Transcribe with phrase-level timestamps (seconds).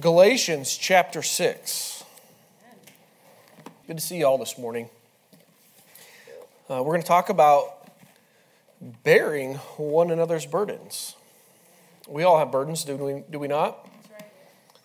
[0.00, 2.04] Galatians chapter 6.
[3.86, 4.90] Good to see you all this morning.
[6.68, 7.88] Uh, we're going to talk about
[9.04, 11.14] bearing one another's burdens.
[12.06, 13.88] We all have burdens, do we, do we not?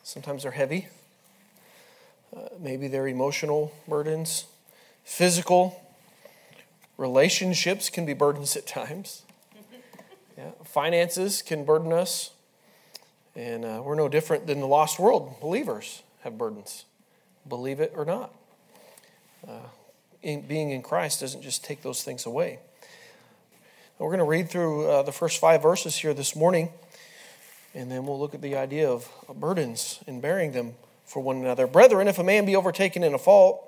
[0.03, 0.87] Sometimes they're heavy.
[2.33, 4.45] Uh, maybe they're emotional burdens,
[5.03, 5.83] physical.
[6.95, 9.23] Relationships can be burdens at times.
[10.37, 10.51] Yeah.
[10.63, 12.31] Finances can burden us.
[13.35, 15.39] And uh, we're no different than the lost world.
[15.39, 16.85] Believers have burdens,
[17.47, 18.33] believe it or not.
[19.47, 19.67] Uh,
[20.21, 22.59] in, being in Christ doesn't just take those things away.
[23.97, 26.69] We're going to read through uh, the first five verses here this morning,
[27.75, 30.73] and then we'll look at the idea of burdens and bearing them
[31.05, 31.67] for one another.
[31.67, 33.63] Brethren, if a man be overtaken in a fault,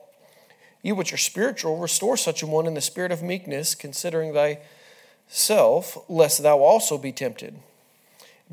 [0.81, 6.03] you which are spiritual, restore such a one in the spirit of meekness, considering thyself,
[6.09, 7.55] lest thou also be tempted.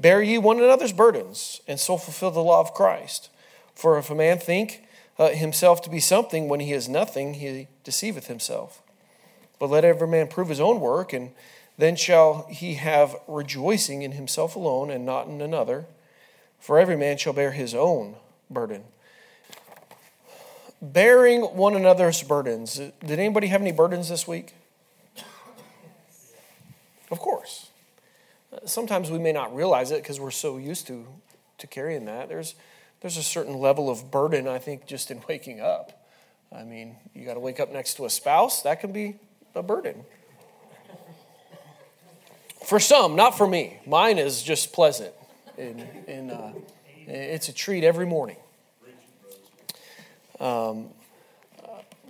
[0.00, 3.28] Bear ye one another's burdens, and so fulfill the law of Christ.
[3.74, 4.82] For if a man think
[5.18, 8.82] uh, himself to be something when he is nothing, he deceiveth himself.
[9.58, 11.32] But let every man prove his own work, and
[11.76, 15.84] then shall he have rejoicing in himself alone and not in another.
[16.58, 18.16] For every man shall bear his own
[18.48, 18.84] burden.
[20.80, 22.76] Bearing one another's burdens.
[22.76, 24.54] Did anybody have any burdens this week?
[27.10, 27.69] Of course
[28.64, 31.06] sometimes we may not realize it because we're so used to,
[31.58, 32.28] to carrying that.
[32.28, 32.54] There's,
[33.00, 36.06] there's a certain level of burden, I think, just in waking up.
[36.52, 39.16] I mean, you got to wake up next to a spouse, that can be
[39.54, 40.04] a burden.
[42.64, 43.78] For some, not for me.
[43.86, 45.12] Mine is just pleasant.
[45.56, 46.50] And, and uh,
[47.06, 48.36] it's a treat every morning.
[50.38, 50.88] Um,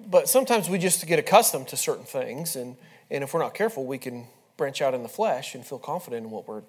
[0.08, 2.76] but sometimes we just get accustomed to certain things, and,
[3.10, 4.26] and if we're not careful, we can
[4.60, 6.60] branch out in the flesh and feel confident in what we're,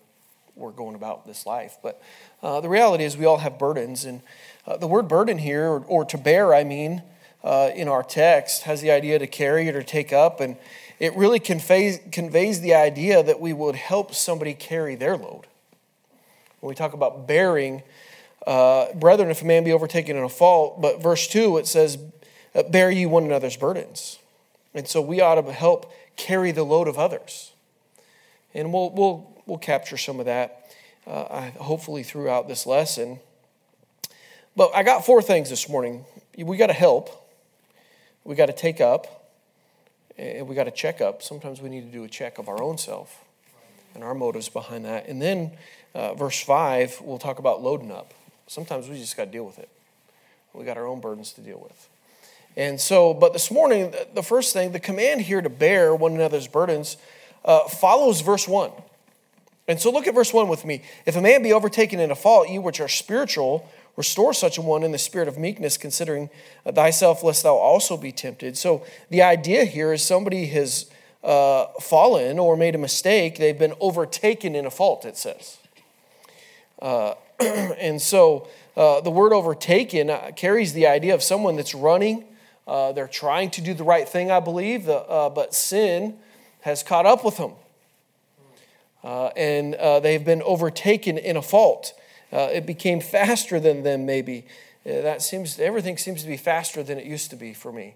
[0.56, 1.78] we're going about this life.
[1.84, 2.02] But
[2.42, 4.06] uh, the reality is, we all have burdens.
[4.06, 4.22] And
[4.66, 7.04] uh, the word burden here, or, or to bear, I mean,
[7.44, 10.40] uh, in our text, has the idea to carry it or take up.
[10.40, 10.56] And
[11.00, 15.48] it really conveys, conveys the idea that we would help somebody carry their load.
[16.62, 17.84] When we talk about bearing,
[18.48, 21.98] uh, brethren, if a man be overtaken in a fault, but verse 2, it says,
[22.70, 24.18] Bear ye one another's burdens.
[24.74, 27.52] And so we ought to help carry the load of others.
[28.54, 30.76] And we'll, we'll, we'll capture some of that
[31.08, 33.20] uh, hopefully throughout this lesson.
[34.56, 36.06] But I got four things this morning.
[36.38, 37.30] We got to help,
[38.24, 39.30] we got to take up,
[40.18, 41.24] and we got to check up.
[41.24, 43.24] Sometimes we need to do a check of our own self
[43.96, 45.08] and our motives behind that.
[45.08, 45.52] And then,
[45.94, 48.14] uh, verse 5, we'll talk about loading up.
[48.48, 49.70] Sometimes we just got to deal with it.
[50.54, 51.90] We got our own burdens to deal with.
[52.58, 56.48] And so, but this morning, the first thing, the command here to bear one another's
[56.48, 56.98] burdens
[57.46, 58.72] uh, follows verse 1.
[59.68, 60.82] And so look at verse 1 with me.
[61.06, 64.62] If a man be overtaken in a fault, you which are spiritual, restore such a
[64.62, 66.30] one in the spirit of meekness, considering
[66.66, 68.58] thyself, lest thou also be tempted.
[68.58, 70.90] So the idea here is somebody has
[71.24, 73.38] uh, fallen or made a mistake.
[73.38, 75.58] They've been overtaken in a fault, it says.
[76.82, 82.26] Uh, and so uh, the word overtaken uh, carries the idea of someone that's running.
[82.68, 86.18] Uh, they're trying to do the right thing, I believe, uh, but sin
[86.62, 87.54] has caught up with them.
[89.04, 91.94] Uh, and uh, they've been overtaken in a fault.
[92.32, 94.46] Uh, it became faster than them, maybe.
[94.86, 97.96] Uh, that seems everything seems to be faster than it used to be for me.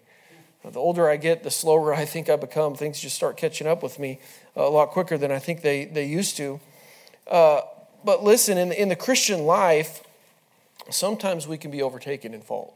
[0.63, 2.75] Uh, the older I get, the slower I think I become.
[2.75, 4.19] Things just start catching up with me
[4.55, 6.59] a lot quicker than I think they, they used to.
[7.27, 7.61] Uh,
[8.03, 10.03] but listen, in, in the Christian life,
[10.89, 12.73] sometimes we can be overtaken in fault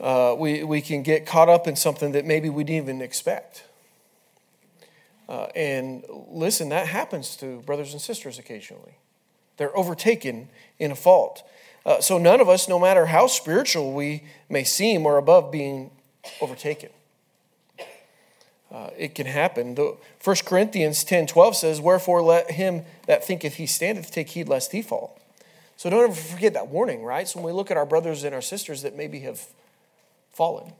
[0.00, 3.64] uh, we, we can get caught up in something that maybe we didn't even expect.
[5.28, 8.96] Uh, and listen, that happens to brothers and sisters occasionally.
[9.56, 10.48] They're overtaken
[10.78, 11.42] in a fault.
[11.84, 15.90] Uh, so none of us, no matter how spiritual we may seem, are above being
[16.40, 16.90] overtaken.
[18.70, 19.74] Uh, it can happen.
[19.74, 24.48] The, 1 Corinthians 10 12 says, Wherefore let him that thinketh he standeth take heed
[24.48, 25.18] lest he fall.
[25.76, 27.26] So don't ever forget that warning, right?
[27.26, 29.46] So when we look at our brothers and our sisters that maybe have
[30.38, 30.72] fallen.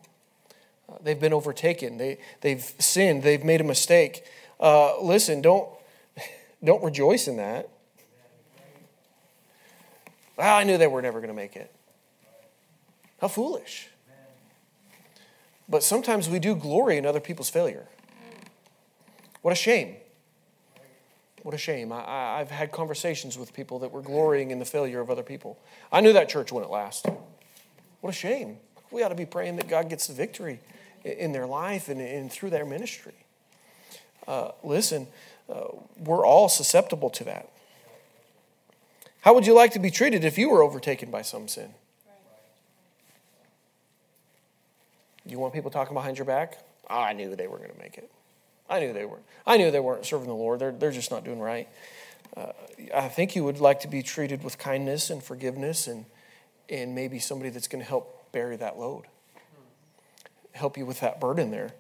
[0.88, 1.98] Uh, they've been overtaken.
[1.98, 3.24] They, they've sinned.
[3.24, 4.24] They've made a mistake.
[4.60, 5.68] Uh, listen, don't,
[6.64, 7.68] don't rejoice in that.
[10.36, 11.74] Well, I knew they were never going to make it.
[13.20, 13.88] How foolish.
[15.68, 17.88] But sometimes we do glory in other people's failure.
[19.42, 19.96] What a shame.
[21.42, 21.92] What a shame.
[21.92, 25.58] I, have had conversations with people that were glorying in the failure of other people.
[25.90, 27.06] I knew that church wouldn't last.
[28.00, 28.58] What a shame.
[28.90, 30.60] We ought to be praying that God gets the victory
[31.04, 33.14] in their life and, and through their ministry.
[34.26, 35.06] Uh, listen,
[35.48, 35.68] uh,
[35.98, 37.50] we're all susceptible to that.
[39.22, 41.74] How would you like to be treated if you were overtaken by some sin?
[45.26, 46.58] You want people talking behind your back?
[46.88, 48.10] Oh, I knew they were going to make it.
[48.70, 49.24] I knew they weren't.
[49.46, 50.58] I knew they weren't serving the Lord.
[50.58, 51.68] They're, they're just not doing right.
[52.36, 52.52] Uh,
[52.94, 56.04] I think you would like to be treated with kindness and forgiveness and,
[56.68, 59.04] and maybe somebody that's going to help bear that load,
[60.52, 61.72] help you with that burden there.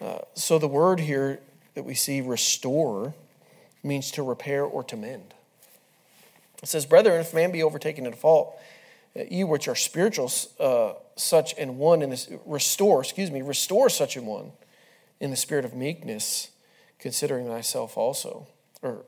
[0.00, 1.40] Uh, so the word here
[1.74, 3.14] that we see, restore,
[3.82, 5.34] means to repair or to mend.
[6.62, 8.58] It says, Brethren, if man be overtaken in a fault,
[9.18, 13.88] uh, you which are spiritual, uh, such an one in this, restore, excuse me, restore
[13.88, 14.52] such an one
[15.20, 16.50] in the spirit of meekness,
[16.98, 18.46] considering thyself also,
[18.82, 19.04] or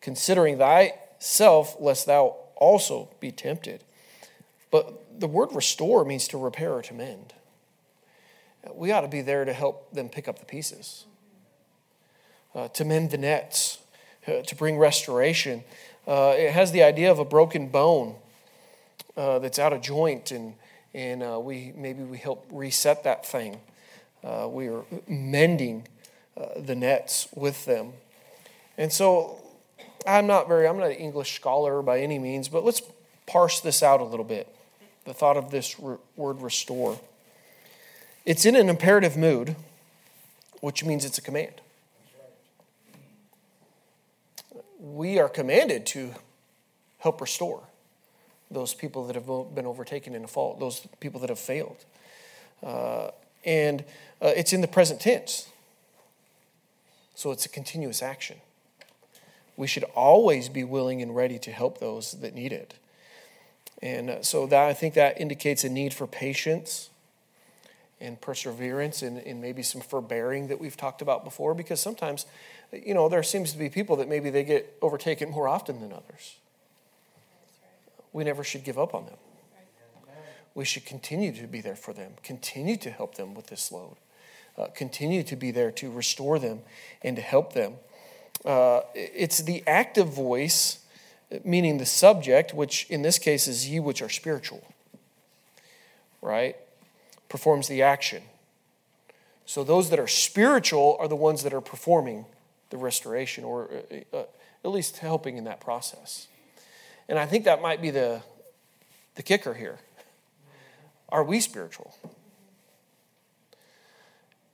[0.00, 3.84] considering thyself, lest thou also be tempted.
[4.70, 7.32] But the word restore means to repair or to mend.
[8.74, 11.06] We ought to be there to help them pick up the pieces,
[12.54, 13.78] uh, to mend the nets,
[14.26, 15.62] uh, to bring restoration.
[16.06, 18.16] Uh, it has the idea of a broken bone
[19.16, 20.54] uh, that's out of joint, and,
[20.94, 23.60] and uh, we, maybe we help reset that thing.
[24.24, 25.86] Uh, we are mending
[26.56, 27.92] the nets with them.
[28.76, 29.40] And so
[30.06, 32.82] I'm not very, I'm not an English scholar by any means, but let's
[33.26, 34.54] parse this out a little bit.
[35.06, 36.98] The thought of this re- word restore.
[38.24, 39.56] It's in an imperative mood,
[40.60, 41.60] which means it's a command.
[44.80, 46.12] We are commanded to
[46.98, 47.62] help restore
[48.50, 51.84] those people that have been overtaken in a fault, those people that have failed.
[52.62, 53.10] Uh,
[53.44, 53.82] and
[54.20, 55.48] uh, it's in the present tense.
[57.14, 58.36] So it's a continuous action
[59.56, 62.74] we should always be willing and ready to help those that need it.
[63.86, 66.90] And uh, so that I think that indicates a need for patience
[68.00, 72.26] and perseverance and, and maybe some forbearing that we've talked about before because sometimes
[72.72, 75.92] you know there seems to be people that maybe they get overtaken more often than
[75.92, 76.36] others.
[78.12, 79.16] We never should give up on them.
[80.54, 83.96] We should continue to be there for them continue to help them with this load
[84.58, 86.60] uh, continue to be there to restore them
[87.02, 87.74] and to help them.
[88.44, 90.78] Uh, it's the active voice,
[91.44, 94.62] meaning the subject, which in this case is ye which are spiritual,
[96.22, 96.56] right?
[97.28, 98.22] Performs the action.
[99.44, 102.26] So those that are spiritual are the ones that are performing
[102.70, 103.70] the restoration, or
[104.12, 104.24] uh, uh
[104.64, 106.26] at least helping in that process.
[107.08, 108.22] And I think that might be the,
[109.14, 109.78] the kicker here.
[111.08, 111.96] Are we spiritual?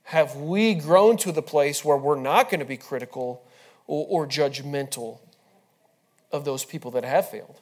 [0.03, 3.43] Have we grown to the place where we're not going to be critical
[3.87, 5.17] or, or judgmental
[6.33, 7.61] of those people that have failed.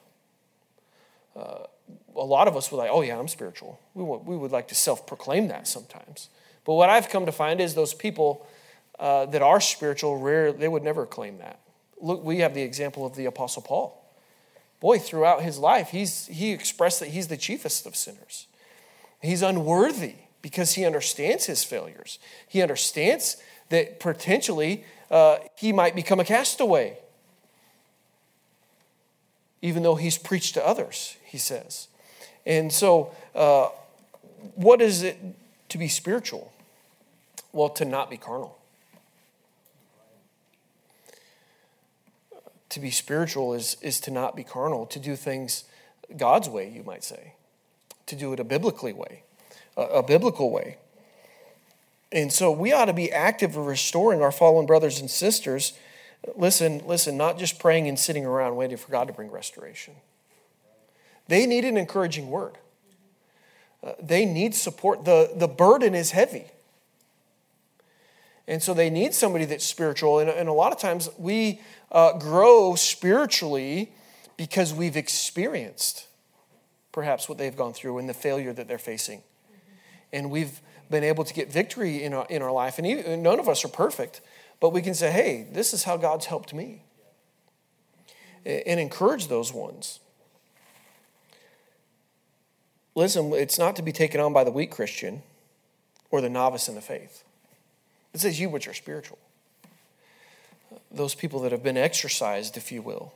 [1.36, 1.66] Uh,
[2.16, 3.78] a lot of us would like, oh, yeah, I'm spiritual.
[3.94, 6.28] We, would, we would like to self proclaim that sometimes.
[6.64, 8.46] But what I've come to find is those people
[8.98, 11.60] uh, that are spiritual, rare, they would never claim that.
[12.00, 13.98] Look, we have the example of the Apostle Paul.
[14.80, 18.48] Boy, throughout his life, he's, he expressed that he's the chiefest of sinners.
[19.20, 22.18] He's unworthy because he understands his failures.
[22.48, 23.36] He understands
[23.68, 26.98] that potentially uh, he might become a castaway.
[29.62, 31.88] Even though he's preached to others, he says.
[32.44, 33.68] And so, uh,
[34.56, 35.18] what is it
[35.68, 36.52] to be spiritual?
[37.52, 38.58] Well, to not be carnal.
[42.70, 45.64] To be spiritual is, is to not be carnal, to do things
[46.16, 47.34] God's way, you might say,
[48.06, 49.22] to do it a biblically way,
[49.76, 50.78] a, a biblical way.
[52.10, 55.72] And so we ought to be active in restoring our fallen brothers and sisters.
[56.36, 59.94] Listen, listen, not just praying and sitting around waiting for God to bring restoration.
[61.28, 62.58] They need an encouraging word.
[63.82, 65.04] Uh, they need support.
[65.04, 66.46] The, the burden is heavy.
[68.46, 70.18] And so they need somebody that's spiritual.
[70.18, 71.60] And, and a lot of times we
[71.90, 73.92] uh, grow spiritually
[74.36, 76.06] because we've experienced
[76.90, 79.22] perhaps what they've gone through and the failure that they're facing.
[80.12, 80.60] And we've
[80.90, 82.78] been able to get victory in our, in our life.
[82.78, 84.20] And even, none of us are perfect,
[84.62, 86.84] but we can say, hey, this is how God's helped me.
[88.46, 89.98] And encourage those ones.
[92.94, 95.24] Listen, it's not to be taken on by the weak Christian
[96.12, 97.24] or the novice in the faith.
[98.14, 99.18] It says, you which are spiritual.
[100.92, 103.12] Those people that have been exercised, if you will.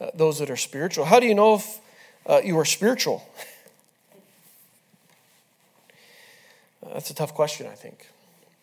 [0.00, 1.04] Uh, those that are spiritual.
[1.04, 1.78] How do you know if
[2.26, 3.24] uh, you are spiritual?
[6.92, 8.08] That's a tough question, I think.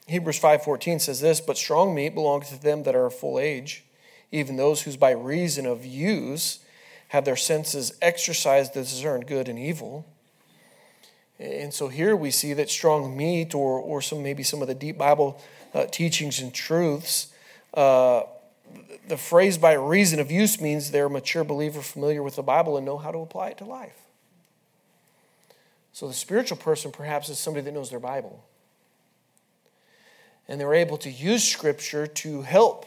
[0.10, 3.86] Hebrews 5:14 says this, but strong meat belongs to them that are of full age,
[4.32, 6.60] even those whose by reason of use
[7.10, 10.06] have their senses exercised to discern good and evil.
[11.38, 14.74] And so here we see that strong meat, or, or some maybe some of the
[14.74, 15.40] deep Bible
[15.76, 17.28] uh, teachings and truths,
[17.76, 18.24] uh,
[19.08, 22.78] the phrase by reason of use means they're a mature believer familiar with the Bible
[22.78, 23.98] and know how to apply it to life.
[25.94, 28.44] So the spiritual person perhaps is somebody that knows their Bible.
[30.50, 32.86] And they're able to use Scripture to help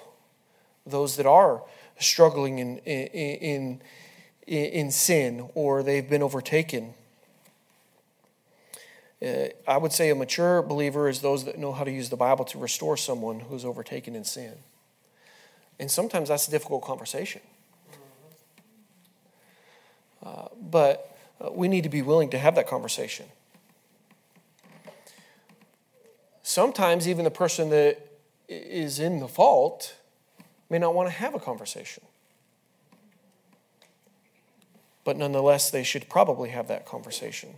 [0.85, 1.63] those that are
[1.99, 3.81] struggling in, in,
[4.47, 6.95] in, in sin or they've been overtaken.
[9.25, 12.17] Uh, I would say a mature believer is those that know how to use the
[12.17, 14.55] Bible to restore someone who's overtaken in sin.
[15.79, 17.41] And sometimes that's a difficult conversation.
[20.21, 23.27] Uh, but uh, we need to be willing to have that conversation.
[26.43, 27.99] Sometimes, even the person that
[28.49, 29.97] is in the fault
[30.69, 32.03] may not want to have a conversation.
[35.05, 37.55] But nonetheless, they should probably have that conversation.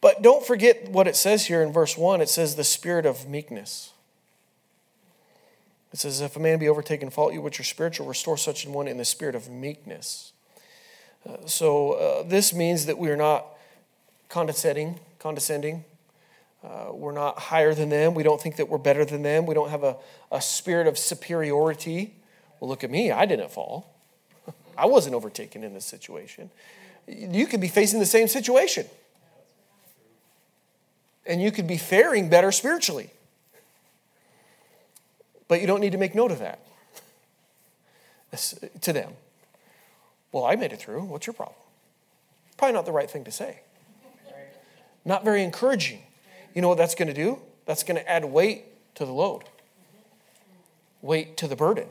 [0.00, 3.28] But don't forget what it says here in verse 1 it says, the spirit of
[3.28, 3.92] meekness.
[5.92, 8.64] It says, If a man be overtaken in fault, you which are spiritual, restore such
[8.64, 10.32] an one in the spirit of meekness.
[11.28, 13.46] Uh, so uh, this means that we are not
[14.28, 15.84] condescending, condescending.
[16.64, 18.14] Uh, we're not higher than them.
[18.14, 19.46] We don't think that we're better than them.
[19.46, 19.96] We don't have a,
[20.30, 22.14] a spirit of superiority.
[22.60, 23.10] Well, look at me.
[23.10, 23.92] I didn't fall.
[24.78, 26.50] I wasn't overtaken in this situation.
[27.08, 28.86] You could be facing the same situation.
[31.26, 33.10] And you could be faring better spiritually.
[35.48, 36.60] But you don't need to make note of that
[38.80, 39.12] to them.
[40.30, 41.02] Well, I made it through.
[41.02, 41.56] What's your problem?
[42.56, 43.60] Probably not the right thing to say.
[45.04, 46.00] Not very encouraging.
[46.54, 47.38] You know what that's going to do?
[47.66, 48.64] That's going to add weight
[48.96, 49.44] to the load,
[51.00, 51.88] weight to the burden.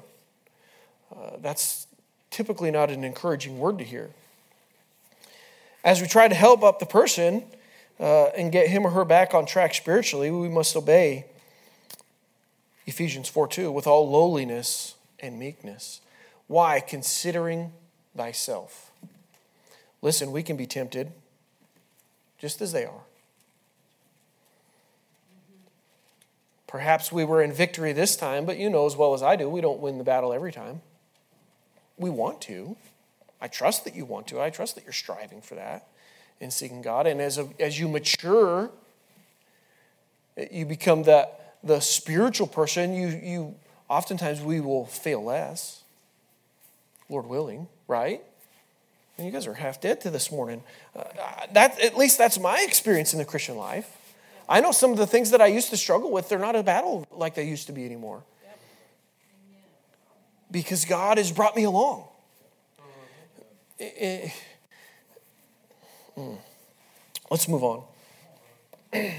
[1.16, 1.88] Uh, that's
[2.30, 4.10] typically not an encouraging word to hear.
[5.84, 7.44] As we try to help up the person
[8.00, 11.26] uh, and get him or her back on track spiritually, we must obey
[12.86, 16.02] Ephesians 4 2, with all lowliness and meekness.
[16.48, 16.80] Why?
[16.80, 17.72] Considering
[18.16, 18.92] thyself.
[20.02, 21.12] Listen, we can be tempted
[22.38, 23.02] just as they are.
[26.72, 29.50] Perhaps we were in victory this time, but you know as well as I do,
[29.50, 30.82] we don't win the battle every time.
[31.98, 32.78] We want to.
[33.42, 34.40] I trust that you want to.
[34.40, 35.90] I trust that you're striving for that
[36.40, 37.08] in seeking God.
[37.08, 38.72] And as, a, as you mature,
[40.50, 43.56] you become that the spiritual person, you, you
[43.90, 45.84] oftentimes we will fail less,
[47.10, 48.22] Lord willing, right?
[49.18, 50.64] And you guys are half dead to this morning.
[50.96, 51.04] Uh,
[51.52, 53.98] that, at least that's my experience in the Christian life.
[54.52, 56.64] I know some of the things that I used to struggle with, they're not a
[56.64, 58.22] battle like they used to be anymore.
[60.52, 62.04] Because God has brought me along.
[63.80, 64.32] It, it,
[66.18, 66.38] mm.
[67.30, 67.84] Let's move on.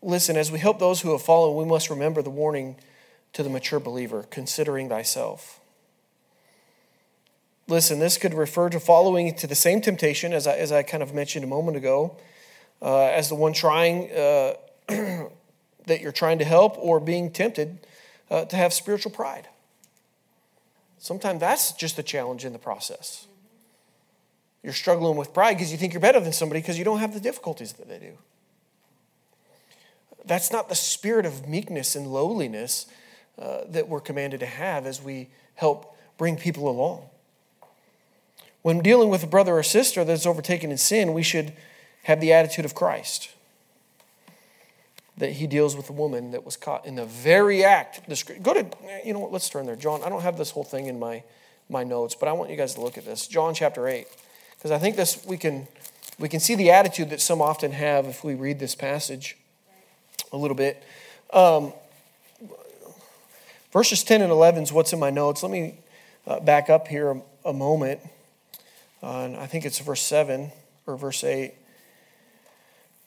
[0.00, 2.76] Listen, as we help those who have fallen, we must remember the warning
[3.32, 5.58] to the mature believer considering thyself.
[7.66, 11.02] Listen, this could refer to following to the same temptation as I, as I kind
[11.02, 12.16] of mentioned a moment ago,
[12.82, 14.54] uh, as the one trying uh,
[14.88, 17.78] that you're trying to help, or being tempted
[18.30, 19.48] uh, to have spiritual pride.
[20.98, 23.26] Sometimes that's just a challenge in the process.
[24.62, 27.14] You're struggling with pride because you think you're better than somebody because you don't have
[27.14, 28.12] the difficulties that they do.
[30.26, 32.86] That's not the spirit of meekness and lowliness
[33.38, 37.06] uh, that we're commanded to have as we help bring people along.
[38.62, 41.54] When dealing with a brother or sister that's overtaken in sin, we should
[42.04, 43.30] have the attitude of Christ.
[45.18, 48.00] That he deals with a woman that was caught in the very act.
[48.42, 48.66] Go to,
[49.04, 49.76] you know what, let's turn there.
[49.76, 51.22] John, I don't have this whole thing in my,
[51.68, 53.26] my notes, but I want you guys to look at this.
[53.26, 54.06] John chapter 8.
[54.56, 55.66] Because I think this we can
[56.18, 59.38] we can see the attitude that some often have if we read this passage
[60.32, 60.82] a little bit.
[61.32, 61.72] Um,
[63.72, 65.42] verses 10 and 11 is what's in my notes.
[65.42, 65.78] Let me
[66.26, 68.00] uh, back up here a, a moment.
[69.02, 70.52] Uh, I think it's verse 7
[70.86, 71.54] or verse 8.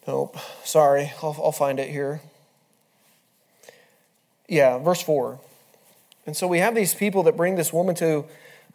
[0.07, 2.21] Nope, sorry, I'll, I'll find it here.
[4.49, 5.39] Yeah, verse 4.
[6.25, 8.25] And so we have these people that bring this woman to,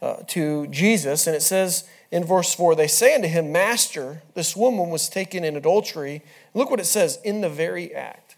[0.00, 4.56] uh, to Jesus, and it says in verse 4 they say unto him, Master, this
[4.56, 6.22] woman was taken in adultery.
[6.54, 8.36] Look what it says, in the very act.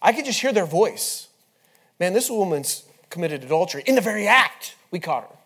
[0.00, 1.28] I could just hear their voice.
[2.00, 3.84] Man, this woman's committed adultery.
[3.86, 5.36] In the very act, we caught her.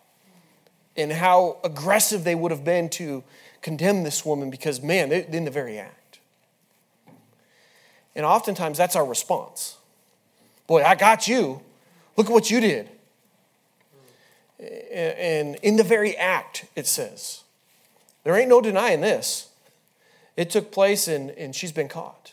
[0.97, 3.23] And how aggressive they would have been to
[3.61, 5.96] condemn this woman because, man, in the very act.
[8.17, 9.77] And oftentimes that's our response.
[10.67, 11.61] Boy, I got you.
[12.17, 12.89] Look at what you did.
[14.59, 17.43] And in the very act, it says,
[18.25, 19.51] there ain't no denying this.
[20.35, 22.33] It took place and, and she's been caught.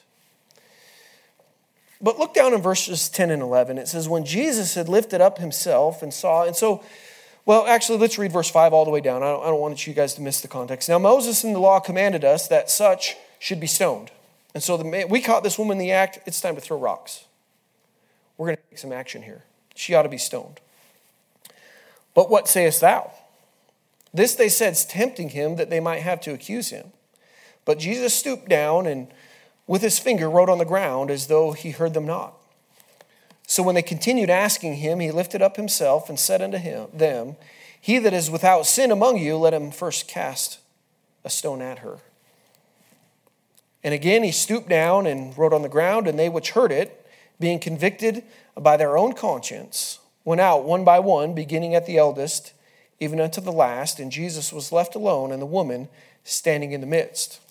[2.01, 3.77] but look down in verses 10 and 11.
[3.77, 6.81] It says, When Jesus had lifted up himself and saw, and so,
[7.45, 9.21] well, actually, let's read verse 5 all the way down.
[9.21, 10.87] I don't, I don't want you guys to miss the context.
[10.87, 14.11] Now, Moses in the law commanded us that such should be stoned.
[14.53, 16.19] And so the, man, we caught this woman in the act.
[16.25, 17.25] It's time to throw rocks.
[18.38, 19.43] We're going to take some action here.
[19.75, 20.60] She ought to be stoned.
[22.13, 23.12] But what sayest thou?
[24.13, 26.91] This they said, tempting him that they might have to accuse him.
[27.65, 29.07] But Jesus stooped down and
[29.65, 32.33] with his finger wrote on the ground as though he heard them not.
[33.48, 37.36] So when they continued asking him, he lifted up himself and said unto him, them,
[37.79, 40.60] He that is without sin among you, let him first cast
[41.24, 42.00] a stone at her.
[43.83, 47.05] And again he stooped down and wrote on the ground, and they which heard it,
[47.39, 48.23] being convicted
[48.55, 52.53] by their own conscience, went out one by one, beginning at the eldest,
[52.99, 55.89] even unto the last, and Jesus was left alone, and the woman
[56.23, 57.41] standing in the midst.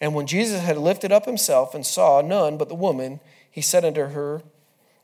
[0.00, 3.84] And when Jesus had lifted up himself and saw none but the woman, he said
[3.84, 4.42] unto her,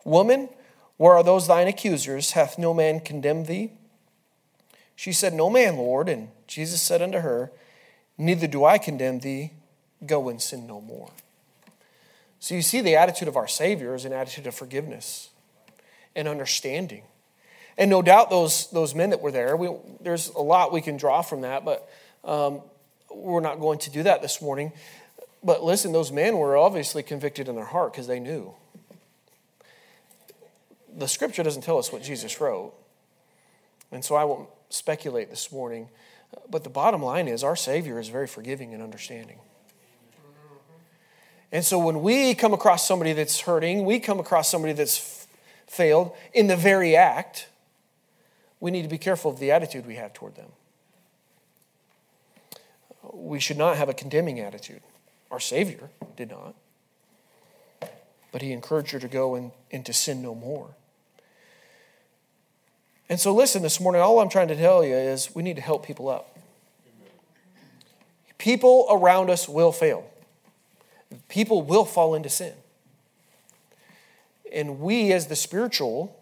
[0.05, 0.49] Woman,
[0.97, 2.33] where are those thine accusers?
[2.33, 3.71] Hath no man condemned thee?
[4.97, 6.09] She said, No man, Lord.
[6.09, 7.53] And Jesus said unto her,
[8.19, 9.53] Neither do I condemn thee.
[10.07, 11.11] Go and sin no more.
[12.41, 15.31] So you see, the attitude of our Savior is an attitude of forgiveness
[16.15, 17.03] and understanding.
[17.77, 20.97] And no doubt those, those men that were there, we, there's a lot we can
[20.97, 21.89] draw from that, but
[22.25, 22.61] um,
[23.11, 24.73] we're not going to do that this morning.
[25.43, 28.53] But listen, those men were obviously convicted in their heart because they knew.
[30.97, 32.75] The scripture doesn't tell us what Jesus wrote.
[33.93, 35.89] And so I won't speculate this morning.
[36.51, 39.39] But the bottom line is our Savior is very forgiving and understanding.
[41.51, 45.27] And so when we come across somebody that's hurting, we come across somebody that's f-
[45.67, 47.49] failed in the very act,
[48.61, 50.51] we need to be careful of the attitude we have toward them.
[53.13, 54.83] We should not have a condemning attitude.
[55.31, 56.55] Our Savior did not.
[58.31, 60.69] But he encouraged her to go and, and to sin no more.
[63.09, 65.63] And so, listen, this morning, all I'm trying to tell you is we need to
[65.63, 66.37] help people up.
[68.37, 70.05] People around us will fail
[71.29, 72.55] people will fall into sin.
[74.53, 76.17] And we, as the spiritual,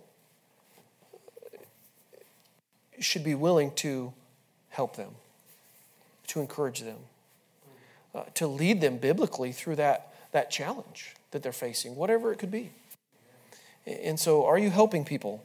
[3.01, 4.13] should be willing to
[4.71, 5.11] help them,
[6.29, 6.99] to encourage them,
[8.15, 12.51] uh, to lead them biblically through that, that challenge that they're facing, whatever it could
[12.51, 12.71] be.
[13.87, 15.45] And so, are you helping people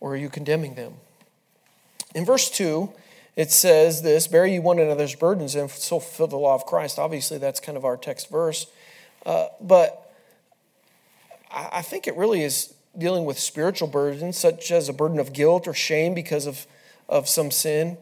[0.00, 0.94] or are you condemning them?
[2.14, 2.92] In verse 2,
[3.36, 6.98] it says this Bear you one another's burdens and so fulfill the law of Christ.
[6.98, 8.66] Obviously, that's kind of our text verse.
[9.26, 10.12] Uh, but
[11.50, 15.66] I, think it really is dealing with spiritual burdens, such as a burden of guilt
[15.66, 16.66] or shame because of,
[17.08, 17.96] of some sin,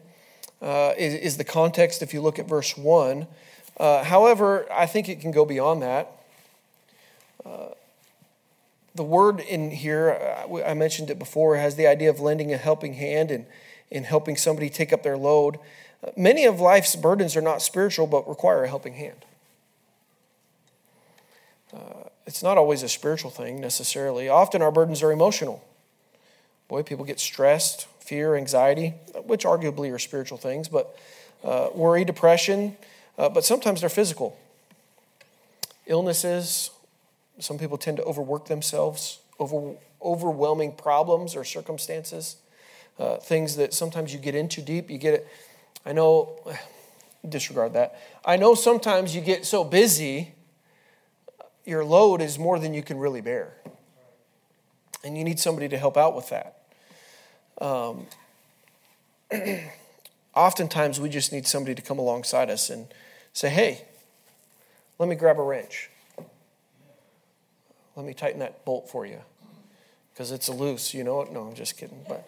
[0.61, 3.27] uh, is, is, the context if you look at verse 1.
[3.77, 6.11] Uh, however, I think it can go beyond that.
[7.45, 7.69] Uh,
[8.95, 12.57] the word in here, uh, I mentioned it before, has the idea of lending a
[12.57, 13.45] helping hand and
[13.93, 15.59] in helping somebody take up their load.
[16.17, 19.23] Many of life's burdens are not spiritual, but require a helping hand.
[21.71, 24.27] Uh, it's not always a spiritual thing necessarily.
[24.27, 25.63] Often our burdens are emotional.
[26.67, 30.97] Boy, people get stressed, fear, anxiety, which arguably are spiritual things, but
[31.43, 32.75] uh, worry, depression,
[33.17, 34.37] uh, but sometimes they're physical.
[35.85, 36.71] Illnesses,
[37.39, 42.37] some people tend to overwork themselves, over, overwhelming problems or circumstances
[42.99, 44.89] uh, things that sometimes you get into deep.
[44.89, 45.27] You get it.
[45.85, 46.39] I know,
[47.27, 47.99] disregard that.
[48.25, 50.33] I know sometimes you get so busy,
[51.65, 53.53] your load is more than you can really bear.
[55.03, 56.59] And you need somebody to help out with that.
[57.59, 58.07] Um,
[60.35, 62.87] oftentimes, we just need somebody to come alongside us and
[63.33, 63.85] say, hey,
[64.99, 65.89] let me grab a wrench.
[67.95, 69.19] Let me tighten that bolt for you
[70.11, 71.23] because it's loose, you know?
[71.23, 71.99] No, I'm just kidding.
[72.07, 72.27] But.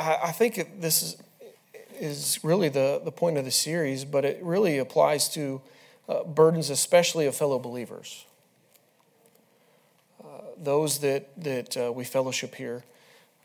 [0.00, 1.16] I, think this is,
[1.98, 5.60] is really the, the point of the series, but it really applies to
[6.08, 8.24] uh, burdens, especially of fellow believers.
[10.22, 12.82] Uh, those that, that uh, we fellowship here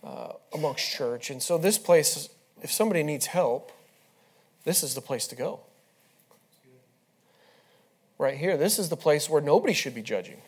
[0.04, 1.30] uh, amongst church.
[1.30, 2.30] And so, this place,
[2.62, 3.72] if somebody needs help,
[4.64, 5.60] this is the place to go.
[8.18, 10.42] Right here, this is the place where nobody should be judging,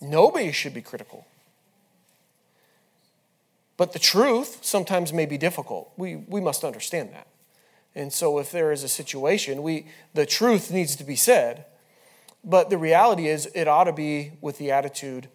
[0.00, 1.26] nobody should be critical.
[3.76, 5.92] But the truth sometimes may be difficult.
[5.96, 7.26] We, we must understand that.
[7.94, 11.66] And so if there is a situation, we, the truth needs to be said.
[12.44, 15.28] But the reality is, it ought to be with the attitude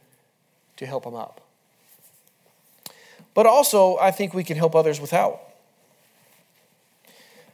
[0.77, 1.41] to help them up.
[3.33, 5.41] But also, I think we can help others without.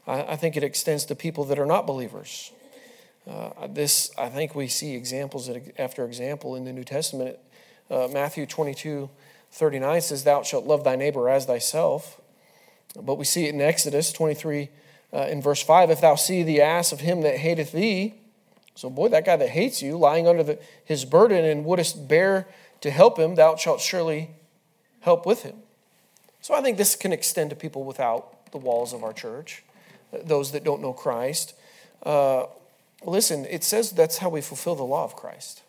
[0.07, 2.51] I, I think it extends to people that are not believers.
[3.29, 7.37] Uh, this, I think we see examples after example in the New Testament.
[7.89, 9.09] Uh, Matthew 22
[9.53, 12.19] 39 says, Thou shalt love thy neighbor as thyself.
[12.99, 14.69] But we see it in Exodus 23
[15.13, 18.15] uh, in verse 5 If thou see the ass of him that hateth thee,
[18.75, 22.47] so boy, that guy that hates you, lying under the, his burden and wouldst bear
[22.81, 24.31] to help him, thou shalt surely
[25.01, 25.57] help with him.
[26.41, 29.63] So I think this can extend to people without the walls of our church,
[30.11, 31.53] those that don't know Christ.
[32.01, 32.47] Uh,
[33.05, 35.61] listen, it says that's how we fulfill the law of Christ.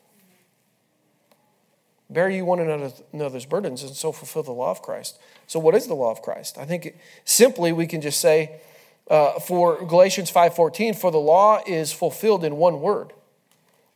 [2.10, 5.18] Bear you one another's burdens and so fulfill the law of Christ.
[5.46, 6.58] So, what is the law of Christ?
[6.58, 8.60] I think simply we can just say,
[9.08, 13.12] uh, for Galatians 5:14, for the law is fulfilled in one word,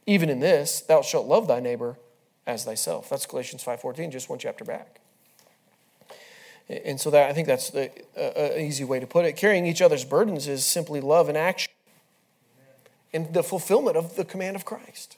[0.06, 1.98] even in this, thou shalt love thy neighbor
[2.46, 3.10] as thyself.
[3.10, 5.00] That's Galatians 5:14, just one chapter back.
[6.68, 9.36] And so that I think that's the uh, easy way to put it.
[9.36, 11.72] Carrying each other's burdens is simply love in action,
[13.12, 15.16] and the fulfillment of the command of Christ.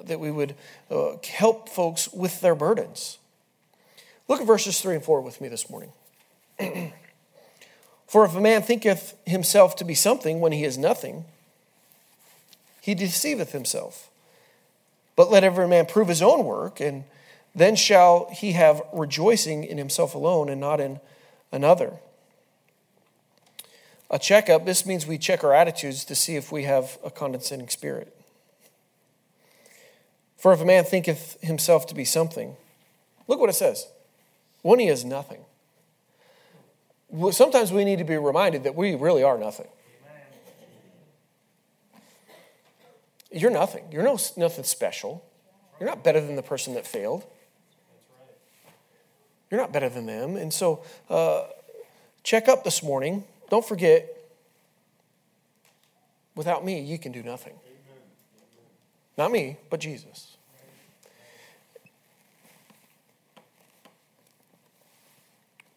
[0.00, 0.54] That we would
[0.90, 3.18] uh, help folks with their burdens.
[4.28, 5.92] Look at verses three and four with me this morning.
[8.06, 11.24] For if a man thinketh himself to be something when he is nothing,
[12.80, 14.08] he deceiveth himself.
[15.16, 17.04] But let every man prove his own work, and
[17.54, 21.00] then shall he have rejoicing in himself alone and not in
[21.50, 21.94] another.
[24.08, 27.68] A checkup, this means we check our attitudes to see if we have a condescending
[27.68, 28.15] spirit.
[30.36, 32.56] For if a man thinketh himself to be something,
[33.26, 33.86] look what it says
[34.62, 35.40] when he is nothing.
[37.30, 39.68] Sometimes we need to be reminded that we really are nothing.
[43.30, 43.84] You're nothing.
[43.90, 45.24] You're no, nothing special.
[45.78, 47.24] You're not better than the person that failed.
[49.50, 50.36] You're not better than them.
[50.36, 51.44] And so, uh,
[52.22, 53.24] check up this morning.
[53.50, 54.08] Don't forget,
[56.34, 57.54] without me, you can do nothing.
[59.16, 60.36] Not me, but Jesus.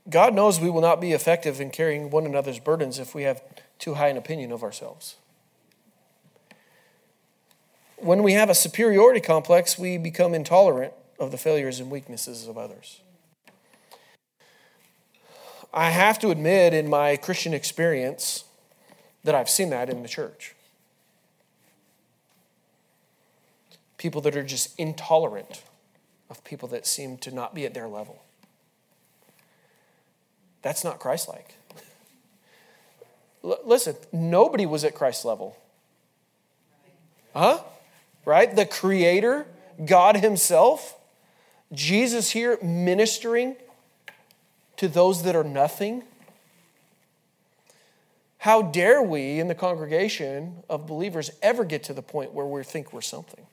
[0.09, 3.41] God knows we will not be effective in carrying one another's burdens if we have
[3.77, 5.15] too high an opinion of ourselves.
[7.97, 12.57] When we have a superiority complex, we become intolerant of the failures and weaknesses of
[12.57, 13.01] others.
[15.73, 18.45] I have to admit, in my Christian experience,
[19.23, 20.55] that I've seen that in the church.
[23.99, 25.61] People that are just intolerant
[26.31, 28.23] of people that seem to not be at their level.
[30.63, 31.53] That's not Christ like.
[33.43, 35.55] L- listen, nobody was at Christ's level.
[37.35, 37.61] Huh?
[38.25, 38.55] Right?
[38.55, 39.45] The Creator,
[39.85, 40.95] God Himself,
[41.71, 43.55] Jesus here ministering
[44.77, 46.03] to those that are nothing?
[48.39, 52.63] How dare we in the congregation of believers ever get to the point where we
[52.63, 53.45] think we're something?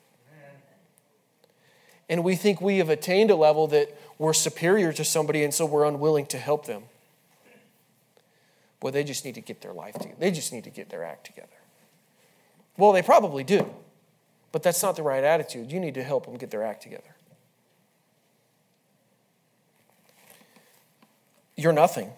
[2.09, 5.66] And we think we have attained a level that we're superior to somebody, and so
[5.66, 6.85] we're unwilling to help them.
[8.81, 10.16] Boy, they just need to get their life together.
[10.19, 11.49] They just need to get their act together.
[12.77, 13.69] Well, they probably do,
[14.53, 15.73] but that's not the right attitude.
[15.73, 17.16] You need to help them get their act together.
[21.57, 22.12] you're nothing.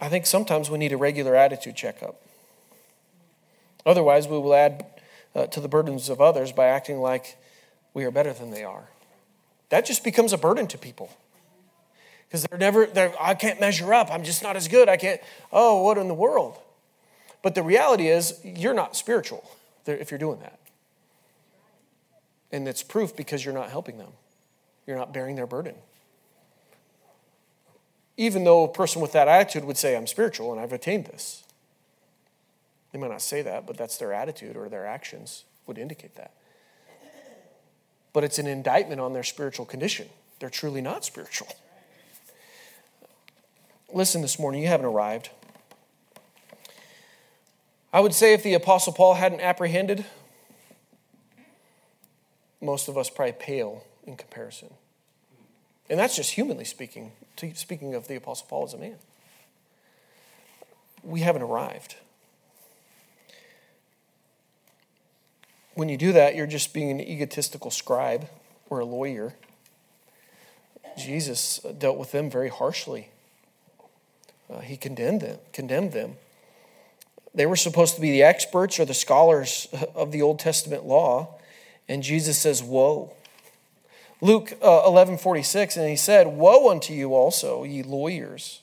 [0.00, 2.20] I think sometimes we need a regular attitude checkup.
[3.86, 4.84] Otherwise, we will add
[5.34, 7.38] uh, to the burdens of others by acting like
[7.94, 8.84] we are better than they are.
[9.68, 11.10] That just becomes a burden to people.
[12.26, 14.10] Because they're never, they're, I can't measure up.
[14.10, 14.88] I'm just not as good.
[14.88, 15.20] I can't,
[15.52, 16.58] oh, what in the world?
[17.42, 19.44] But the reality is, you're not spiritual
[19.86, 20.58] if you're doing that.
[22.50, 24.12] And it's proof because you're not helping them,
[24.86, 25.74] you're not bearing their burden
[28.16, 31.44] even though a person with that attitude would say, I'm spiritual and I've attained this.
[32.92, 36.32] They might not say that, but that's their attitude or their actions would indicate that.
[38.12, 40.08] But it's an indictment on their spiritual condition.
[40.38, 41.48] They're truly not spiritual.
[43.92, 45.30] Listen this morning, you haven't arrived.
[47.92, 50.06] I would say if the Apostle Paul hadn't apprehended,
[52.60, 54.72] most of us probably pale in comparison.
[55.90, 57.12] And that's just humanly speaking,
[57.54, 58.96] speaking of the Apostle Paul as a man.
[61.02, 61.96] We haven't arrived.
[65.74, 68.28] When you do that, you're just being an egotistical scribe
[68.68, 69.34] or a lawyer.
[70.98, 73.08] Jesus dealt with them very harshly.
[74.52, 76.16] Uh, he condemned them, condemned them.
[77.34, 81.38] They were supposed to be the experts or the scholars of the Old Testament law,
[81.88, 83.12] and Jesus says, Woe.
[84.20, 88.60] Luke uh, 11 46, and he said, Woe unto you also, ye lawyers,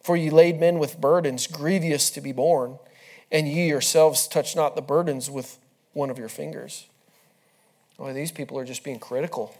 [0.00, 2.78] For ye laid men with burdens grievous to be borne,
[3.32, 5.58] and ye yourselves touch not the burdens with
[5.92, 6.86] one of your fingers.
[7.98, 9.54] These people are just being critical,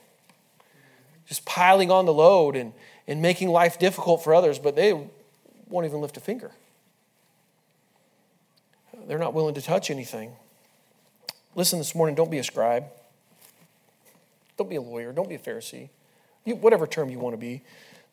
[1.26, 2.72] just piling on the load and,
[3.06, 4.92] and making life difficult for others, but they
[5.68, 6.50] won't even lift a finger.
[9.06, 10.32] They're not willing to touch anything.
[11.54, 12.84] Listen this morning, don't be a scribe.
[14.56, 15.12] Don't be a lawyer.
[15.12, 15.88] Don't be a Pharisee.
[16.44, 17.62] You, whatever term you want to be.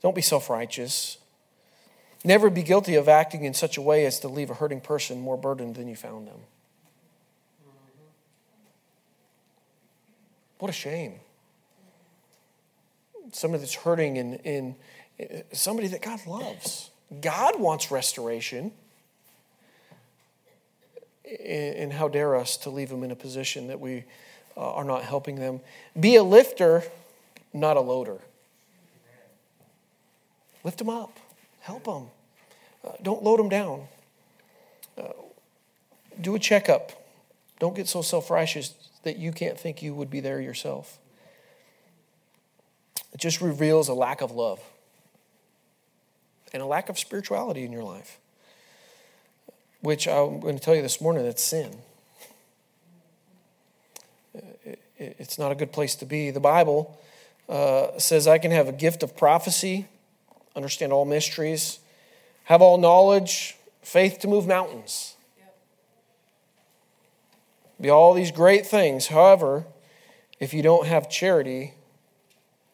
[0.02, 1.18] Don't be self righteous.
[2.24, 5.20] Never be guilty of acting in such a way as to leave a hurting person
[5.20, 6.40] more burdened than you found them.
[10.60, 11.16] What a shame.
[13.32, 14.76] Somebody that's hurting in, in
[15.52, 16.90] somebody that God loves.
[17.22, 18.72] God wants restoration.
[21.46, 24.06] And how dare us to leave them in a position that we
[24.56, 25.60] uh, are not helping them?
[26.00, 26.84] Be a lifter,
[27.54, 28.20] not a loader.
[30.64, 31.18] Lift them up,
[31.60, 32.08] help them.
[32.86, 33.88] Uh, don't load them down.
[34.98, 35.10] Uh,
[36.20, 36.92] do a checkup.
[37.60, 38.74] Don't get so self righteous
[39.08, 41.00] that you can't think you would be there yourself.
[43.14, 44.60] It just reveals a lack of love
[46.52, 48.20] and a lack of spirituality in your life,
[49.80, 51.78] which I'm going to tell you this morning that's sin.
[54.98, 56.30] It's not a good place to be.
[56.32, 57.00] The Bible
[57.48, 59.88] uh, says, I can have a gift of prophecy,
[60.54, 61.80] understand all mysteries,
[62.44, 65.16] have all knowledge, faith to move mountains.
[67.80, 69.08] Be all these great things.
[69.08, 69.66] However,
[70.40, 71.74] if you don't have charity,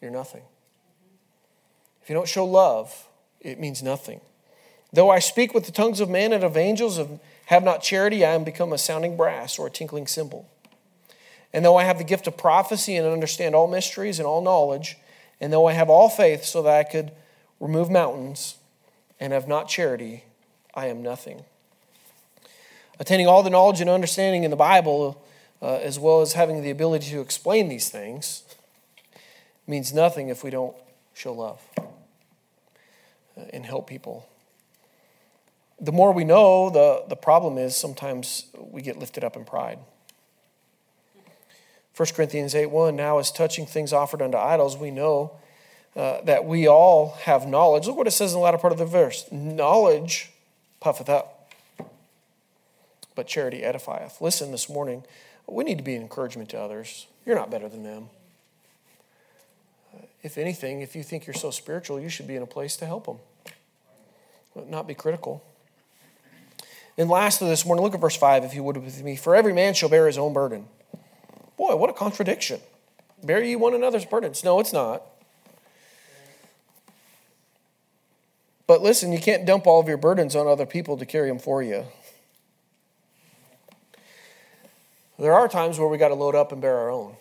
[0.00, 0.42] you're nothing.
[2.02, 3.08] If you don't show love,
[3.40, 4.20] it means nothing.
[4.92, 8.24] Though I speak with the tongues of men and of angels and have not charity,
[8.24, 10.48] I am become a sounding brass or a tinkling cymbal.
[11.52, 14.96] And though I have the gift of prophecy and understand all mysteries and all knowledge,
[15.40, 17.12] and though I have all faith so that I could
[17.60, 18.56] remove mountains
[19.18, 20.24] and have not charity,
[20.74, 21.44] I am nothing.
[22.98, 25.22] Attaining all the knowledge and understanding in the Bible,
[25.60, 28.42] uh, as well as having the ability to explain these things,
[29.66, 30.76] means nothing if we don't
[31.14, 31.82] show love uh,
[33.52, 34.28] and help people.
[35.80, 39.78] The more we know, the, the problem is sometimes we get lifted up in pride.
[41.96, 45.32] 1 Corinthians 8 1 Now, as touching things offered unto idols, we know
[45.96, 47.86] uh, that we all have knowledge.
[47.86, 50.32] Look what it says in the latter part of the verse knowledge
[50.80, 51.33] puffeth up,
[53.14, 54.20] but charity edifieth.
[54.20, 55.04] Listen this morning,
[55.46, 57.06] we need to be an encouragement to others.
[57.26, 58.08] You're not better than them.
[59.94, 62.76] Uh, if anything, if you think you're so spiritual, you should be in a place
[62.76, 63.18] to help them,
[64.54, 65.42] but not be critical.
[66.96, 69.16] And lastly, this morning, look at verse 5, if you would with me.
[69.16, 70.66] For every man shall bear his own burden.
[71.56, 72.60] Boy, what a contradiction.
[73.22, 74.44] Bear ye one another's burdens.
[74.44, 75.02] No, it's not.
[78.66, 81.38] But listen, you can't dump all of your burdens on other people to carry them
[81.38, 81.84] for you.
[85.18, 87.16] There are times where we got to load up and bear our own.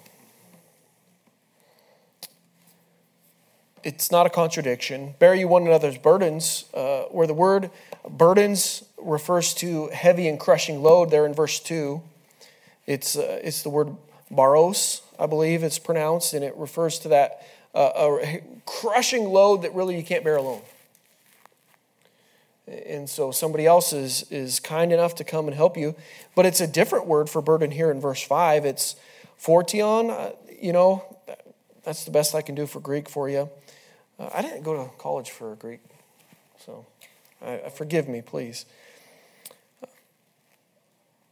[3.84, 5.14] It's not a contradiction.
[5.20, 7.70] Bear you one another's burdens, uh, where the word
[8.10, 12.02] burdens refers to heavy and crushing load there in verse 2.
[12.88, 13.96] It's, uh, it's the word
[14.32, 18.18] baros, I believe it's pronounced, and it refers to that uh,
[18.66, 20.62] crushing load that really you can't bear alone.
[22.68, 25.96] And so somebody else is, is kind enough to come and help you.
[26.36, 28.66] But it's a different word for burden here in verse 5.
[28.66, 28.96] It's
[29.40, 30.10] phortion.
[30.10, 31.04] Uh, you know,
[31.84, 33.50] that's the best I can do for Greek for you.
[34.18, 35.82] Uh, I didn't go to college for Greek,
[36.66, 36.86] so
[37.42, 38.66] I, forgive me, please.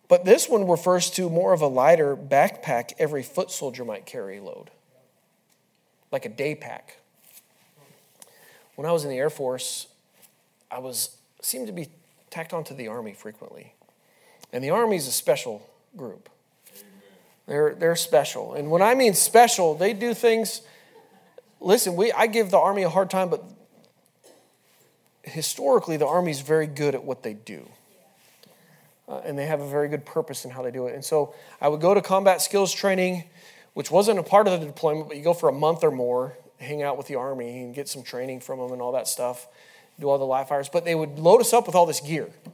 [0.10, 4.42] But this one refers to more of a lighter backpack every foot soldier might carry
[4.42, 4.72] load,
[6.12, 6.98] like a day pack.
[8.76, 9.88] When I was in the Air Force,
[10.70, 11.90] I was seemed to be
[12.30, 13.74] tacked onto the Army frequently.
[14.54, 16.30] And the Army is a special group.
[17.48, 18.54] They're, they're special.
[18.54, 20.62] And when I mean special, they do things.
[21.60, 23.44] Listen, we, I give the Army a hard time, but
[25.24, 27.68] historically, the Army is very good at what they do
[29.12, 30.96] uh, and they have a very good purpose in how they do it.
[30.96, 33.26] And so I would go to combat skills training,
[33.74, 36.38] which wasn't a part of the deployment, but you go for a month or more,
[36.60, 39.48] hang out with the Army and get some training from them and all that stuff,
[40.02, 40.70] do all the live fires.
[40.70, 42.26] But they would load us up with all this gear.
[42.26, 42.54] And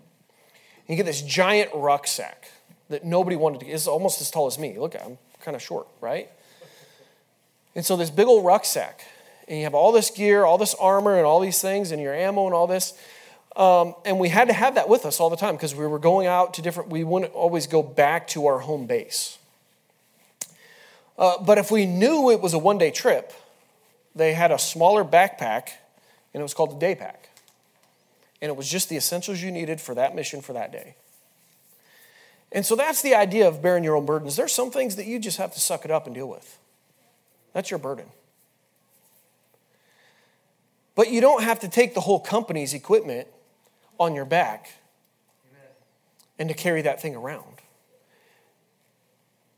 [0.87, 2.51] you get this giant rucksack
[2.89, 3.73] that nobody wanted to get.
[3.73, 4.77] It's almost as tall as me.
[4.77, 6.29] Look, I'm kind of short, right?
[7.75, 9.01] And so this big old rucksack,
[9.47, 12.13] and you have all this gear, all this armor, and all these things, and your
[12.13, 12.93] ammo and all this.
[13.55, 15.99] Um, and we had to have that with us all the time because we were
[15.99, 19.39] going out to different, we wouldn't always go back to our home base.
[21.17, 23.33] Uh, but if we knew it was a one day trip,
[24.15, 25.69] they had a smaller backpack
[26.33, 27.26] and it was called a day pack.
[28.41, 30.95] And it was just the essentials you needed for that mission for that day.
[32.51, 34.35] And so that's the idea of bearing your own burdens.
[34.35, 36.57] There's some things that you just have to suck it up and deal with.
[37.53, 38.05] That's your burden.
[40.95, 43.27] But you don't have to take the whole company's equipment
[43.99, 44.71] on your back
[46.39, 47.61] and to carry that thing around.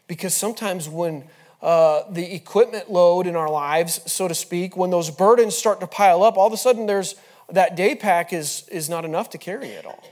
[0.07, 1.25] Because sometimes when
[1.61, 5.87] uh, the equipment load in our lives, so to speak, when those burdens start to
[5.87, 7.15] pile up, all of a sudden there's
[7.51, 10.03] that day pack is, is not enough to carry it all.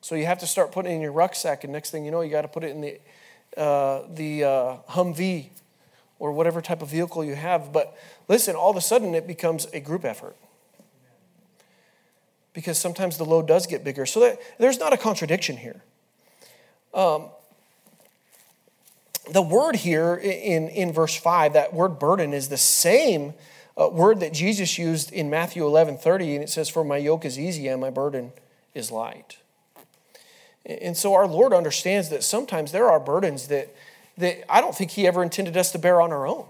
[0.00, 2.30] So you have to start putting in your rucksack, and next thing you know, you
[2.30, 3.00] got to put it in the,
[3.56, 5.48] uh, the uh, Humvee
[6.18, 7.72] or whatever type of vehicle you have.
[7.72, 7.96] But
[8.28, 10.36] listen, all of a sudden it becomes a group effort.
[12.52, 14.06] Because sometimes the load does get bigger.
[14.06, 15.82] So that, there's not a contradiction here.
[16.92, 17.30] Um,
[19.32, 23.34] the word here in, in verse 5, that word burden, is the same
[23.76, 27.24] uh, word that Jesus used in Matthew 11 30, and it says, For my yoke
[27.24, 28.32] is easy and my burden
[28.74, 29.38] is light.
[30.66, 33.74] And so our Lord understands that sometimes there are burdens that,
[34.16, 36.46] that I don't think He ever intended us to bear on our own.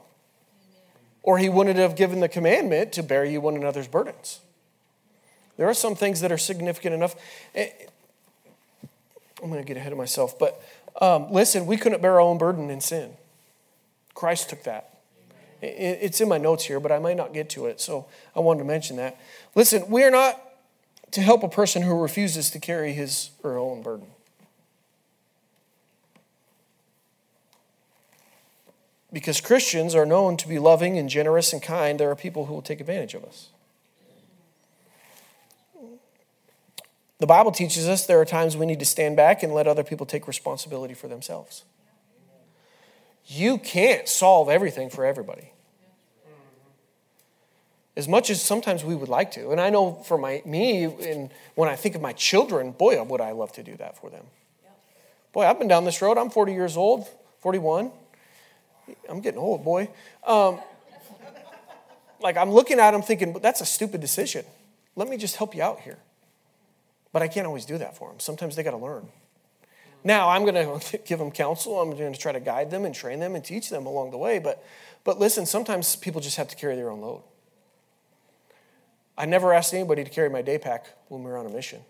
[1.22, 4.40] Or He wouldn't have given the commandment to bear you one another's burdens.
[5.56, 7.16] There are some things that are significant enough.
[7.56, 10.62] I'm going to get ahead of myself, but
[11.00, 13.12] um, listen, we couldn't bear our own burden in sin.
[14.14, 14.93] Christ took that.
[15.64, 18.60] It's in my notes here, but I might not get to it, so I wanted
[18.60, 19.18] to mention that.
[19.54, 20.40] Listen, we are not
[21.12, 24.08] to help a person who refuses to carry his or her own burden.
[29.12, 32.54] Because Christians are known to be loving and generous and kind, there are people who
[32.54, 33.50] will take advantage of us.
[37.20, 39.84] The Bible teaches us there are times we need to stand back and let other
[39.84, 41.64] people take responsibility for themselves.
[43.24, 45.53] You can't solve everything for everybody.
[47.96, 49.50] As much as sometimes we would like to.
[49.50, 53.20] And I know for my, me, and when I think of my children, boy, would
[53.20, 54.24] I love to do that for them.
[55.32, 56.18] Boy, I've been down this road.
[56.18, 57.08] I'm 40 years old,
[57.40, 57.92] 41.
[59.08, 59.88] I'm getting old, boy.
[60.26, 60.60] Um,
[62.20, 64.44] like I'm looking at them thinking, that's a stupid decision.
[64.96, 65.98] Let me just help you out here.
[67.12, 68.18] But I can't always do that for them.
[68.18, 69.08] Sometimes they got to learn.
[70.02, 71.80] Now, I'm going to give them counsel.
[71.80, 74.18] I'm going to try to guide them and train them and teach them along the
[74.18, 74.38] way.
[74.38, 74.64] But,
[75.04, 77.22] but listen, sometimes people just have to carry their own load.
[79.16, 81.80] I never asked anybody to carry my day pack when we were on a mission.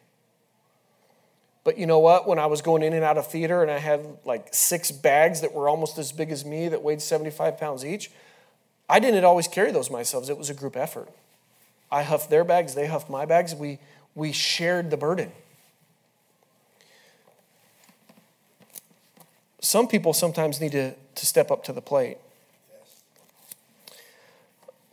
[1.65, 2.29] But you know what?
[2.29, 5.41] When I was going in and out of theater and I had like six bags
[5.41, 8.11] that were almost as big as me that weighed 75 pounds each,
[8.89, 10.29] I didn't always carry those myself.
[10.29, 11.09] It was a group effort.
[11.91, 13.55] I huffed their bags, they huffed my bags.
[13.55, 13.79] We,
[14.15, 15.33] we shared the burden.
[19.61, 22.19] Some people sometimes need to, to step up to the plate.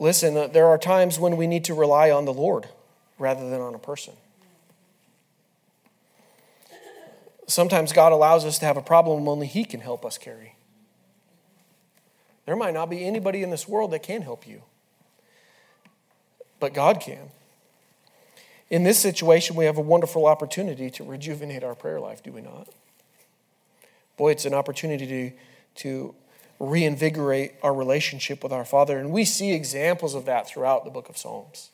[0.02, 2.68] Listen, uh, there are times when we need to rely on the Lord
[3.20, 4.16] rather than on a person.
[7.46, 10.56] Sometimes God allows us to have a problem only He can help us carry.
[12.48, 14.64] There might not be anybody in this world that can help you,
[16.60, 17.30] but God can.
[18.72, 22.42] In this situation, we have a wonderful opportunity to rejuvenate our prayer life, do we
[22.42, 22.68] not?
[24.18, 25.32] Boy, it's an opportunity to,
[25.82, 26.16] to
[26.62, 29.00] reinvigorate our relationship with our Father.
[29.00, 31.72] And we see examples of that throughout the book of Psalms.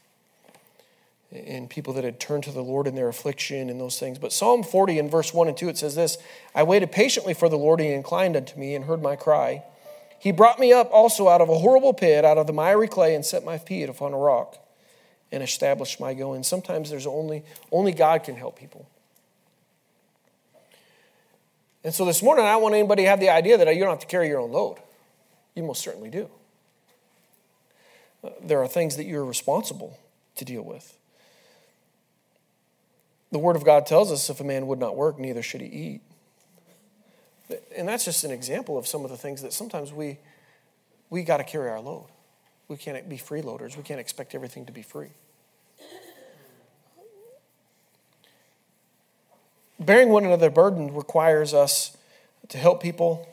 [1.30, 4.18] In people that had turned to the Lord in their affliction and those things.
[4.18, 6.18] But Psalm 40 in verse 1 and 2, it says this
[6.56, 9.64] I waited patiently for the Lord, and he inclined unto me and heard my cry.
[10.20, 13.14] He brought me up also out of a horrible pit, out of the miry clay,
[13.14, 14.58] and set my feet upon a rock
[15.30, 16.44] and established my going.
[16.44, 18.90] Sometimes there's only, only God can help people.
[21.88, 23.92] And so this morning, I don't want anybody to have the idea that you don't
[23.92, 24.76] have to carry your own load.
[25.56, 26.30] You most certainly do.
[28.22, 29.98] Uh, there are things that you're responsible
[30.36, 30.98] to deal with.
[33.32, 35.68] The Word of God tells us if a man would not work, neither should he
[35.68, 36.02] eat.
[37.78, 40.18] And that's just an example of some of the things that sometimes we,
[41.10, 42.08] we got to carry our load.
[42.68, 43.78] We can't be freeloaders.
[43.78, 45.12] We can't expect everything to be free.
[49.88, 51.96] Bearing one another burden requires us
[52.50, 53.26] to help people,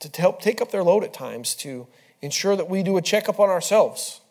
[0.00, 1.86] to help take up their load at times, to
[2.22, 4.22] ensure that we do a checkup on ourselves.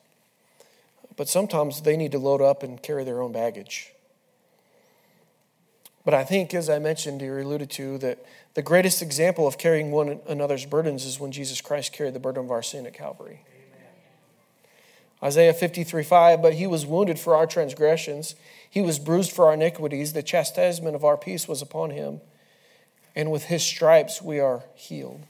[1.15, 3.93] But sometimes they need to load up and carry their own baggage.
[6.03, 8.25] But I think, as I mentioned or alluded to, that
[8.55, 12.45] the greatest example of carrying one another's burdens is when Jesus Christ carried the burden
[12.45, 13.41] of our sin at Calvary.
[15.23, 18.35] Isaiah 53 5, but he was wounded for our transgressions,
[18.69, 20.13] he was bruised for our iniquities.
[20.13, 22.21] The chastisement of our peace was upon him,
[23.15, 25.21] and with his stripes we are healed.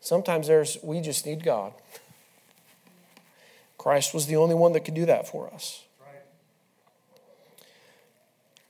[0.00, 1.74] Sometimes there's, we just need God.
[3.76, 5.84] Christ was the only one that could do that for us.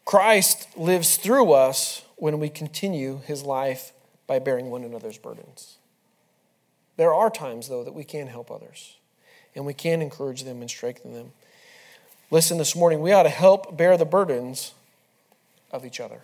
[0.05, 3.93] Christ lives through us when we continue his life
[4.27, 5.77] by bearing one another's burdens.
[6.97, 8.97] There are times, though, that we can help others
[9.55, 11.33] and we can encourage them and strengthen them.
[12.31, 14.73] Listen, this morning, we ought to help bear the burdens
[15.73, 16.21] of each other.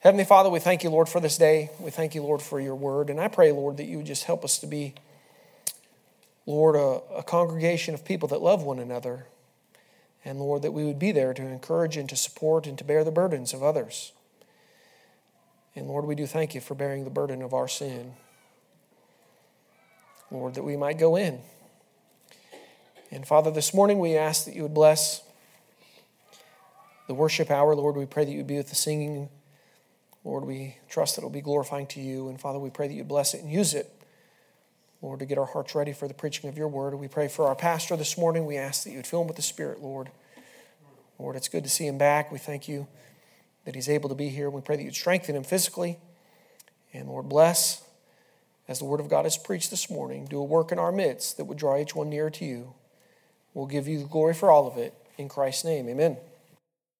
[0.00, 1.70] Heavenly Father, we thank you, Lord, for this day.
[1.78, 3.10] We thank you, Lord, for your word.
[3.10, 4.94] And I pray, Lord, that you would just help us to be,
[6.46, 9.26] Lord, a, a congregation of people that love one another.
[10.24, 13.04] And Lord, that we would be there to encourage and to support and to bear
[13.04, 14.12] the burdens of others.
[15.74, 18.14] And Lord, we do thank you for bearing the burden of our sin.
[20.30, 21.40] Lord, that we might go in.
[23.10, 25.22] And Father, this morning we ask that you would bless
[27.08, 27.74] the worship hour.
[27.74, 29.28] Lord, we pray that you would be with the singing.
[30.22, 32.28] Lord, we trust that it will be glorifying to you.
[32.28, 33.92] And Father, we pray that you bless it and use it,
[35.02, 36.94] Lord, to get our hearts ready for the preaching of your word.
[36.94, 38.46] We pray for our pastor this morning.
[38.46, 40.10] We ask that you would fill him with the Spirit, Lord.
[41.18, 42.30] Lord, it's good to see him back.
[42.30, 42.86] We thank you
[43.64, 44.48] that he's able to be here.
[44.48, 45.98] We pray that you'd strengthen him physically.
[46.92, 47.82] And Lord, bless
[48.70, 50.26] as the word of God is preached this morning.
[50.26, 52.72] Do a work in our midst that would draw each one nearer to you.
[53.52, 54.94] We'll give you the glory for all of it.
[55.18, 56.16] In Christ's name, amen.